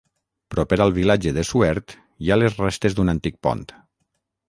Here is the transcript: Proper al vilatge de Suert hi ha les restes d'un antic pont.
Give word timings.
Proper 0.55 0.79
al 0.85 0.93
vilatge 0.95 1.35
de 1.37 1.45
Suert 1.51 1.95
hi 2.25 2.33
ha 2.37 2.41
les 2.43 2.59
restes 2.65 3.01
d'un 3.01 3.17
antic 3.19 3.41
pont. 3.49 3.67